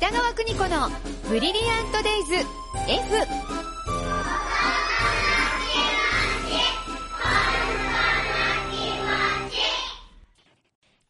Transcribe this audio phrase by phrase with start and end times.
[0.00, 0.88] 北川邦子の
[1.28, 2.34] ブリリアントデイズ
[2.88, 3.69] F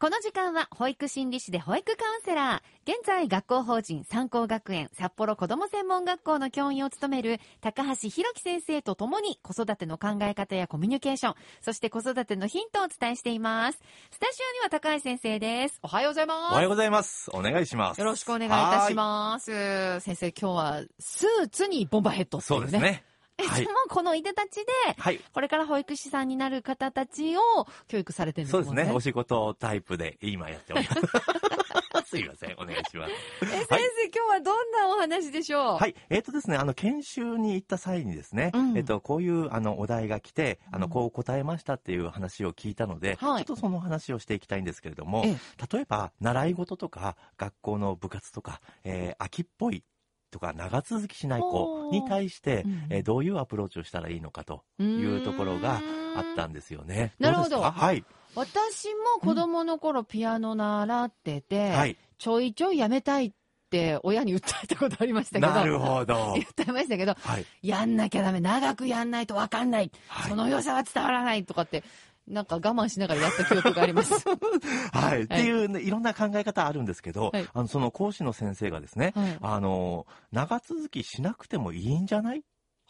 [0.01, 13.79] この時間は保育心理士で保育カウンセラー、現在学校法人三高学園札幌子ども専門学校の教員を務める高橋弘樹先生と共に子育ての考え方やコミュニケーション、そして子育てのヒントをお伝えしています。
[14.09, 15.77] スタジオには高橋先生です。
[15.83, 16.51] おはようございます。
[16.53, 17.29] おはようございます。
[17.31, 17.99] お願いします。
[17.99, 19.99] よろしくお願いいたします。
[19.99, 22.61] 先生、今日はスーツにボンバーヘッドっていそう。
[22.61, 23.03] ですね。
[23.05, 25.19] え、はいでもこのいでたちで、はい。
[25.33, 27.41] これから保育士さんになる方たちを
[27.87, 28.65] 教育されてるんですもね。
[28.65, 28.95] そうんですね。
[28.95, 31.01] お仕事タイプで今やっております。
[32.11, 32.53] すいません。
[32.57, 33.13] お願いします。
[33.43, 33.75] え、先生、
[34.13, 35.77] 今日はどんなお話でしょう？
[35.77, 35.95] はい。
[36.09, 45.37] えっ、とですね、あの、研修に行った際にですね、うんえっ、と、こういう、あの、お題が来て、あの、うんこう答えましたっていう話を聞いたので、はいちょっとその話をしていきたいんですけれども、え
[45.71, 49.83] 例えば、習い事とか、学校の部活とか、えー秋っぽい
[50.31, 55.81] とか、長続きしない子に対して、うんえーどういうアプローチをしたらいいのかというところが
[56.15, 57.13] あったんですよね。
[57.19, 58.03] なるほどはい。
[58.35, 61.97] 私も子供の頃ピアノ習ってて、はい。
[62.17, 63.31] ちょいちょいやめたいっ
[63.69, 65.51] て親に訴えたことありましたけど。
[65.51, 66.33] なるほど。
[66.35, 67.45] 言ってましたけど、はい。
[67.61, 71.83] やんなきゃダメ、長くやんないとわかんない、はいその良さは伝わらないとかって、
[72.27, 74.13] なんか我慢しながらやった記憶があります。
[74.93, 75.23] はい。
[75.23, 82.41] っていう、ね、いろんな考え方あるんですけど、はいあの、その講師の先生がですね、はいあの、長続きしなくてもいいんじゃないっ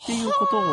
[0.05, 0.63] ていうことを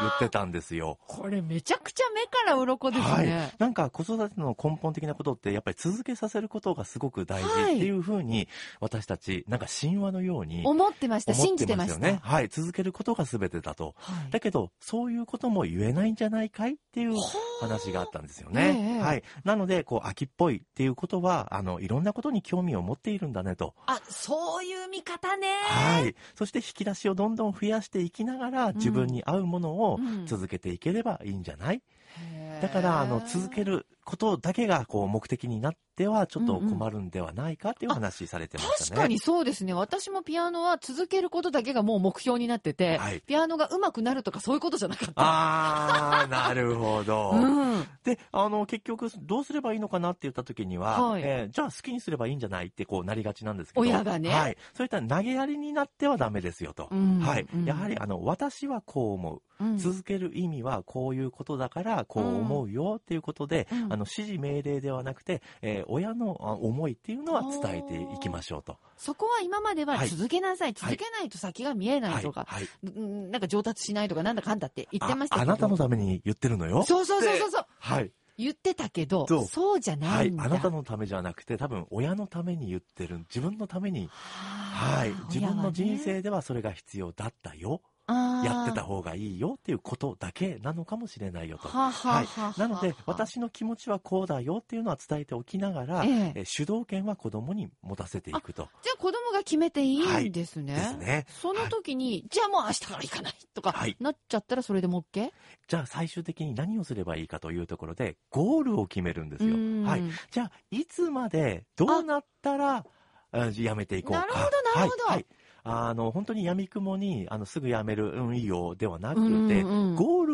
[0.00, 0.98] 言ってたんですよ。
[1.06, 3.52] これめちゃくちゃ目から鱗ですはいね。。
[3.58, 8.48] なんか子育ての根本的なことってやっぱり続けさせることがすごく大事はいっていうふうに
[8.80, 11.32] 私たちなんか神話のように思ってました。
[11.32, 12.18] 思信じてますした。
[12.18, 12.48] はい。
[12.48, 13.94] 続けることが全てだと。
[13.98, 17.14] はいだけど、そういうことも言えないんじゃないかいっていう
[17.60, 18.96] 話があったんですよね。
[18.96, 19.22] ええはい。
[19.44, 23.74] なので、こう、秋っぽいっていうことは、あの、いろんなことに興味を持っているんだねと。
[23.86, 25.48] あ、そういう見方ね。
[25.62, 26.14] はい。
[26.34, 31.82] そして引き出しをどんどん増やしていきながら、自分に合うものをうん続けていければいいんじゃない、
[32.18, 38.90] へーだから、あの、続けることだけが、こう、目的になっては、ちょっと困るんではないかっていう話されてましたね。
[38.90, 39.72] 確かにそうですね。
[39.72, 45.12] 私もピアノは続けることだけがもう目標になってて、はいピアノが上手くなるとかそういうことじゃなかった。
[45.16, 47.30] あー、なるほど。
[47.32, 47.86] うん。
[48.04, 53.82] で、あの、結局、どうすればいいのかなって言った時には、はいえーじゃあ好きにすればいいんじゃないってこうなりがちなんですけど。
[53.82, 54.56] 親がねはい。
[54.74, 56.88] そういった投げやりになってはダメですよと。
[56.90, 57.64] うんはいうん。
[57.64, 59.42] やはり、あの、私はこう思う。
[59.60, 68.78] うん続ける意味はこういうことだから、こう思うよっていうことで、うんあの、指示命令ではなくて、えー親のあ思いっていうのは伝えていきましょうと。
[68.96, 72.68] そこは今までははい続けなさい、続けないと先が見えないとか、はい。
[72.82, 75.50] うんなんか上達しないとかなんだかんだって言ってましたけど。
[75.50, 76.82] ああなたのために言ってるのよ。
[76.84, 77.66] そうそうそうそうそう。
[77.78, 78.10] はい。
[78.36, 80.30] 言ってたけど、そうじゃなはいい。
[80.32, 80.44] んだ。
[80.44, 83.18] あなたのためじゃなくて、多分親のために言ってる。
[83.32, 85.14] 自分のためにははい。
[85.32, 87.80] 自分の人生ではそれが必要だったよ。
[88.06, 91.68] やってた方方がいいよっていうことだけなのかもしれないよと。
[91.68, 92.60] はあはあはいはあ。
[92.60, 98.68] なので、私の気持ちはこうだよっていうのは伝えておきながら、えええ主導権は子供に持たせていくと。
[98.82, 100.74] じゃあ子供が決めていいんですね。
[100.74, 101.26] ですね。
[101.28, 105.30] その時に、じゃあもう明日から行かないとか、はいなっちゃったらそれでも OK?
[105.68, 109.58] じゃあ最終的に何をすればいいかというところで、ゴールを決めるんですよう。
[109.58, 110.02] んはい。
[110.30, 112.84] じゃあ、いつまで、どうなったら、
[113.32, 114.20] あやめていこうか。
[114.20, 114.44] なるほど
[114.80, 115.26] なるほどはい。
[115.64, 119.48] はいあの、本当に闇雲に、あの、すぐやめる、うん、いいよ、ではなくて、うん
[119.90, 120.33] うんゴール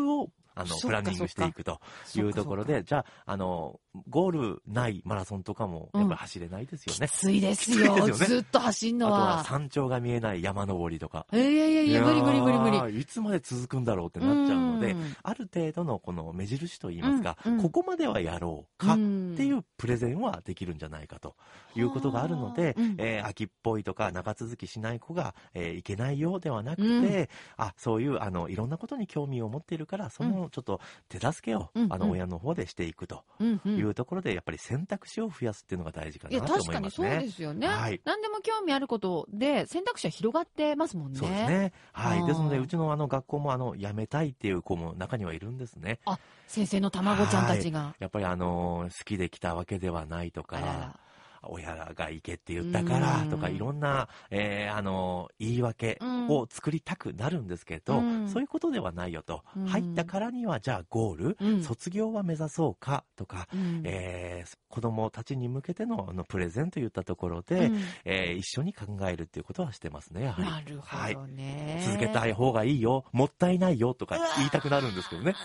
[0.55, 1.79] あの、プランニングしていくと
[2.15, 3.79] いうところで、じゃあ、あの、
[4.09, 7.07] ゴールないマラソンとかも、やっぱり走れないですよね。
[7.07, 7.95] きついですよ。
[7.95, 9.43] ですよねずっと走んのあとはは。
[9.43, 11.25] 山頂が見えない山登りとか。
[11.33, 12.99] いやいやいや、無理無理無理無理。
[12.99, 21.35] いつまで続くんだろうってなっちゃうのでうん、ある程度のこの目印といいますか、うんうんここまではやろうかっんていうプレゼンはできるんじゃないかと
[21.75, 26.89] いうことがあるので、うんえー秋っぽいとか長続きしない子が、えーいけないようではなくて、う
[27.23, 33.23] んあそういうあのいろんなことに興味を持っているからそのちょっと手助けを、うんうんあの親の方でしていくと
[33.65, 37.27] いうところでやっぱり選択肢を増やすっていうのが大事かいや、なと確かにそう思いますね。
[37.27, 37.67] ですよね。
[37.67, 41.19] はい何でも興味あることで選択肢は広がってますもんね。
[41.19, 41.73] そうですね。
[41.93, 42.25] はい。
[42.25, 45.99] ですので、うちのあの学校もあの、辞めたいっていう子も中にはいるんですね。
[46.47, 47.95] 先生の卵ちゃんたちが。
[47.99, 50.99] やっぱりあの、好きで来たわけではないとあららか、
[51.43, 58.29] 親が行けって言ったからとか、うんいろんな、えーあの、言い訳を作りたくなるんですけど、うん。
[58.29, 59.43] そういうことではないよと。
[59.55, 59.65] うん。
[59.65, 61.63] 入ったからには、じゃあゴール、うん。
[61.63, 63.81] 卒業は目指そうかとか、うん。
[63.85, 67.79] えー子供たちに向けてのあのプレゼンといったところで、うん。
[68.05, 70.49] えー一緒に考えるっていうことはしてますね、やはり。
[70.49, 71.83] なるほどね。
[71.85, 75.35] 続けたい方がいいよ、もったいないよとか言いたくなるんですけどね。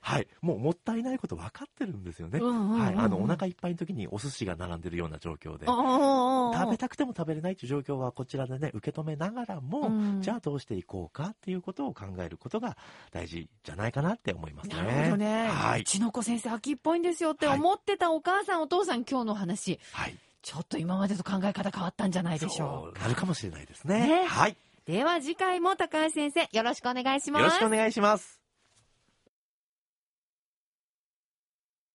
[0.00, 0.28] はい。
[0.40, 2.40] もうもったいないこと分かってるんですよね。
[2.40, 2.94] はい。
[2.96, 5.66] あの、お腹いっぱいの時にお寿司が並んでるような状況で。
[5.66, 12.76] 食べたくても食べれないという状況はこちらでね、受け止めながらも、うんじゃあどうしていこうかっていうことを考えることが
[13.12, 14.76] 大事じゃないかなって思いますね。
[14.76, 15.48] なるほどね。
[15.48, 15.80] はい。
[15.82, 20.16] うちの子先生秋っぽいんですよって思ってたお母さん、お父さん今日の話、はい。
[20.42, 23.02] ちょっと今までと考え方変わったんじゃないでしょうか。
[23.02, 24.06] なるかもしれないですね。
[24.06, 24.56] ねはい。
[24.86, 27.42] では次回も高橋先生よろしくお願いします。
[27.42, 28.45] よろしくお願いします。